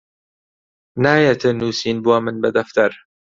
نایەتە 1.03 1.49
نووسین 1.59 1.97
بۆ 2.05 2.15
من 2.25 2.35
بە 2.41 2.49
دەفتەر 2.57 2.91